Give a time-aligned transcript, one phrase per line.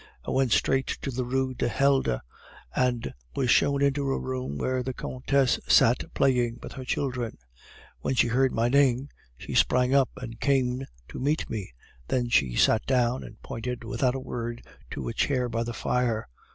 [0.25, 2.21] "I went straight to the Rue du Helder,
[2.75, 7.37] and was shown into a room where the Countess sat playing with her children.
[7.99, 11.73] When she heard my name, she sprang up and came to meet me,
[12.07, 16.27] then she sat down and pointed without a word to a chair by the fire.